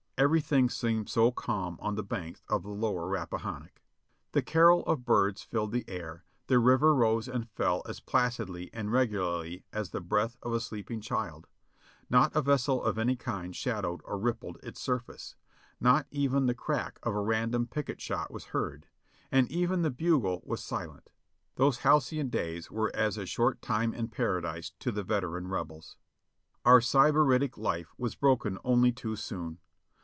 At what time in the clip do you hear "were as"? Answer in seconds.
22.69-23.17